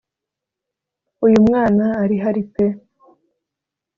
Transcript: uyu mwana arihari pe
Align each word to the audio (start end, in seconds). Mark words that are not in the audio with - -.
uyu 1.25 1.37
mwana 1.47 1.85
arihari 2.01 2.43
pe 2.53 2.65